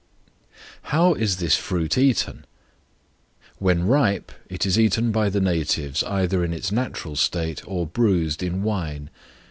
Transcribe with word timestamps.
How 0.89 1.13
is 1.13 1.37
this 1.37 1.55
fruit 1.55 1.95
eaten? 1.95 2.45
When 3.59 3.85
ripe, 3.85 4.31
it 4.49 4.65
is 4.65 4.79
eaten 4.79 5.11
by 5.11 5.29
the 5.29 5.39
natives 5.39 6.01
either 6.05 6.43
in 6.43 6.53
its 6.53 6.71
natural 6.71 7.15
state, 7.15 7.61
or 7.67 7.85
bruised 7.85 8.41
in 8.41 8.63
wine. 8.63 9.11